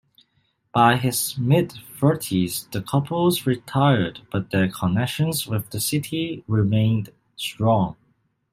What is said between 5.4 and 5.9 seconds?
with the